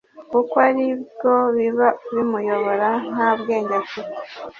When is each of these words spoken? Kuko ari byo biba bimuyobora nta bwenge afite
Kuko 0.31 0.53
ari 0.67 0.85
byo 1.09 1.35
biba 1.55 1.87
bimuyobora 2.13 2.89
nta 3.13 3.29
bwenge 3.39 3.73
afite 3.83 4.17